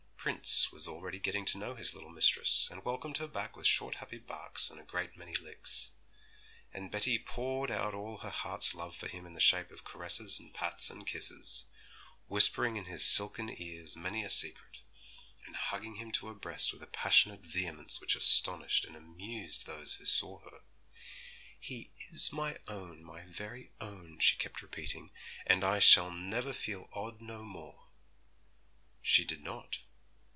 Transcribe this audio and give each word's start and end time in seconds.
Prince 0.23 0.71
was 0.71 0.87
already 0.87 1.17
getting 1.17 1.45
to 1.45 1.57
know 1.57 1.73
his 1.73 1.95
little 1.95 2.11
mistress, 2.11 2.67
and 2.69 2.85
welcomed 2.85 3.17
her 3.17 3.25
back 3.27 3.57
with 3.57 3.65
short 3.65 3.95
happy 3.95 4.19
barks 4.19 4.69
and 4.69 4.79
a 4.79 4.83
great 4.83 5.17
many 5.17 5.33
licks. 5.33 5.89
And 6.71 6.91
Betty 6.91 7.17
poured 7.17 7.71
out 7.71 7.95
all 7.95 8.19
her 8.19 8.29
heart's 8.29 8.75
love 8.75 8.95
for 8.95 9.07
him 9.07 9.25
in 9.25 9.33
the 9.33 9.39
shape 9.39 9.71
of 9.71 9.83
caresses 9.83 10.37
and 10.39 10.53
pats 10.53 10.91
and 10.91 11.07
kisses, 11.07 11.65
whispering 12.27 12.75
in 12.75 12.85
his 12.85 13.03
silken 13.03 13.49
ears 13.59 13.95
many 13.97 14.23
a 14.23 14.29
secret, 14.29 14.83
and 15.47 15.55
hugging 15.55 15.95
him 15.95 16.11
to 16.11 16.27
her 16.27 16.35
breast 16.35 16.71
with 16.71 16.83
a 16.83 16.93
passionate 16.93 17.41
vehemence 17.41 17.99
which 17.99 18.15
astonished 18.15 18.85
and 18.85 18.95
amused 18.95 19.65
those 19.65 19.95
who 19.95 20.05
saw 20.05 20.37
her. 20.41 20.59
'He 21.59 21.89
is 22.11 22.31
my 22.31 22.59
own, 22.67 23.03
my 23.03 23.21
very 23.23 23.71
own,' 23.81 24.19
she 24.19 24.35
kept 24.37 24.61
repeating; 24.61 25.09
'and 25.47 25.63
I 25.63 25.79
shall 25.79 26.11
never 26.11 26.53
feel 26.53 26.91
odd 26.93 27.21
no 27.21 27.43
more!' 27.43 27.87
She 29.01 29.25
did 29.25 29.41
not. 29.41 29.79